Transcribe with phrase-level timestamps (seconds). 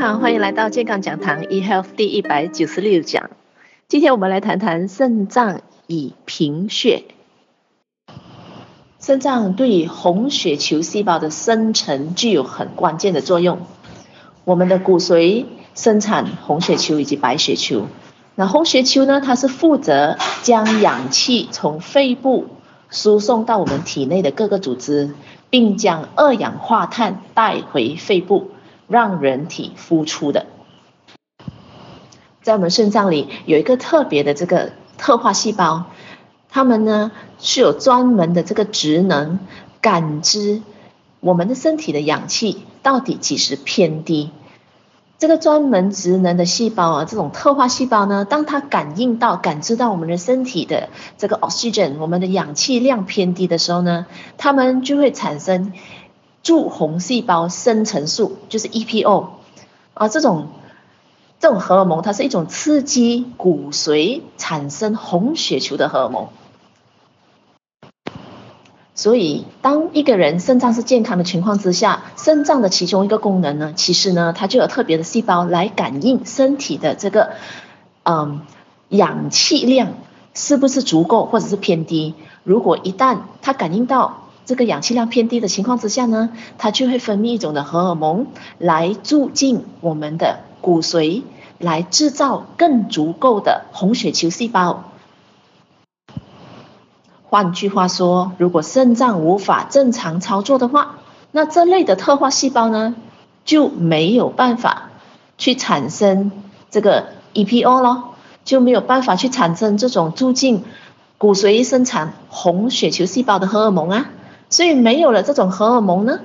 [0.00, 3.28] 好，欢迎来到健康讲堂 eHealth 第一百九十六讲。
[3.86, 7.04] 今天我们来谈谈肾脏与贫血。
[8.98, 13.66] 肾脏对于红血球细胞的生成具有很关键的作用。
[14.46, 15.44] 我们的骨髓
[15.74, 17.86] 生产红血球以及白血球。
[18.36, 22.46] 那红血球呢，它是负责将氧气从肺部
[22.88, 25.10] 输送到我们体内的各个组织，
[25.50, 28.52] 并将二氧化碳带回肺部。
[28.90, 30.46] 让人体呼出的，
[32.42, 35.84] 在我们肾脏里有一个特别的这个特化细胞，
[36.48, 39.38] 它们呢是有专门的这个职能，
[39.80, 40.62] 感知
[41.20, 44.30] 我们的身体的氧气到底几时偏低。
[45.18, 55.72] 这个专门职能的细胞啊，这种特化细胞呢，当它感应到、感知到我们的身体的这个 oxygen，我们的氧气量偏低的时候呢，它们就会产生。
[56.42, 59.26] 助红细胞生成素就是 EPO
[59.94, 60.48] 啊，这种
[61.38, 66.28] 这种荷尔蒙，它是一种刺激骨髓产生红血球的荷尔蒙。
[68.94, 77.30] 所以，当一个人肾脏是健康的情况之下，肾脏的其中一个功能呢，其实呢，它就有特别的细胞来感应身体的这个
[78.02, 78.42] 嗯
[78.90, 79.94] 氧气量
[80.34, 82.14] 是不是足够或者是偏低。
[82.44, 88.26] 如果一旦它感应到，这个氧气量偏低的情况之下呢，它就会分泌一种的荷尔蒙
[88.58, 91.22] 来促进我们的骨髓，
[91.58, 94.84] 来制造更足够的红血球细胞。
[97.28, 100.98] 换句话说，如果肾脏无法正常操作的话，
[101.30, 102.96] 那这类的特化细胞呢，
[103.44, 104.90] 就没有办法
[105.38, 106.32] 去产生
[106.70, 110.64] 这个 EPO 咯，就没有办法去产生这种促进
[111.18, 114.10] 骨髓生产红血球细胞的荷尔蒙啊。
[114.50, 116.20] 所以没有了这种荷尔蒙呢，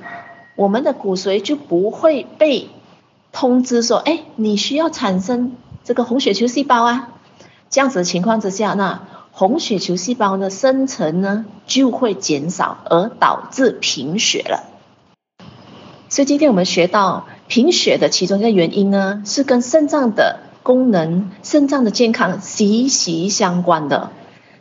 [0.56, 2.68] 我们的骨髓就不会被
[3.32, 5.52] 通知说，哎，你需要产生
[5.84, 7.08] 这个红血球细胞啊。
[7.70, 14.64] 这样子的情况之下，那红血球细胞的生成呢就会减少，而导致贫血了。
[16.08, 24.10] 所以今天我们学到贫血的其中一个原因呢，是跟肾脏的功能、肾脏的健康息息相关的。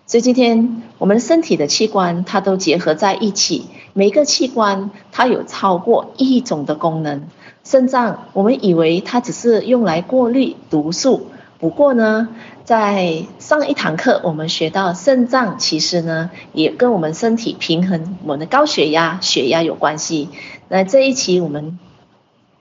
[0.07, 7.23] 所以今天我们身体的器官它都结合在一起，每个器官它有超过一种的功能。
[7.63, 11.27] 肾脏我们以为它只是用来过滤毒素，
[11.59, 12.29] 不过呢，
[12.65, 20.29] 在上一堂课我们学到肾脏其实呢也跟我们身体平衡我们的高血压、血压有关系。
[20.69, 21.79] 那这一期我们。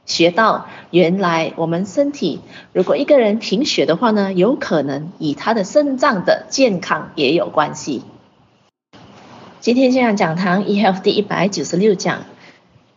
[0.06, 2.40] 学到原来我们身体，
[2.72, 8.02] 如果一个人贫血的话呢，有可能与他的肾脏的健康也有关系。
[9.60, 12.24] 今天健康讲堂 eHealth 第一百九十六讲，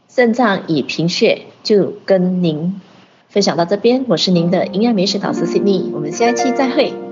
[0.10, 2.82] 肾脏与贫血就跟您
[3.30, 7.07] 分享到这边，我是您的营养美食导师 Sydney，我们下一期再会。